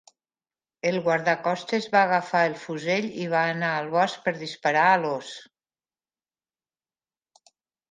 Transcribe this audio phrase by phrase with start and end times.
[0.91, 5.37] El guardacostes va agafar el fusell i va anar al bosc per disparar a l'os.